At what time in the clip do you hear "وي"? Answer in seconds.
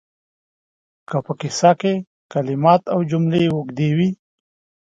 3.97-4.09